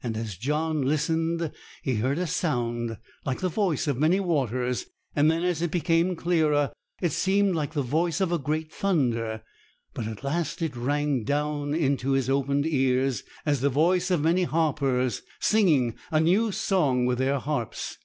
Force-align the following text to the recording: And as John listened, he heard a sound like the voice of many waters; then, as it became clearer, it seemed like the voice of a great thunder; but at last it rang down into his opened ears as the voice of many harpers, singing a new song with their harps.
And 0.00 0.16
as 0.16 0.36
John 0.36 0.82
listened, 0.82 1.50
he 1.82 1.96
heard 1.96 2.16
a 2.16 2.28
sound 2.28 2.98
like 3.26 3.40
the 3.40 3.48
voice 3.48 3.88
of 3.88 3.98
many 3.98 4.20
waters; 4.20 4.86
then, 5.16 5.32
as 5.32 5.60
it 5.60 5.72
became 5.72 6.14
clearer, 6.14 6.72
it 7.00 7.10
seemed 7.10 7.56
like 7.56 7.72
the 7.72 7.82
voice 7.82 8.20
of 8.20 8.30
a 8.30 8.38
great 8.38 8.72
thunder; 8.72 9.42
but 9.92 10.06
at 10.06 10.22
last 10.22 10.62
it 10.62 10.76
rang 10.76 11.24
down 11.24 11.74
into 11.74 12.12
his 12.12 12.30
opened 12.30 12.64
ears 12.64 13.24
as 13.44 13.60
the 13.60 13.70
voice 13.70 14.08
of 14.12 14.20
many 14.22 14.44
harpers, 14.44 15.22
singing 15.40 15.96
a 16.12 16.20
new 16.20 16.52
song 16.52 17.04
with 17.04 17.18
their 17.18 17.40
harps. 17.40 17.98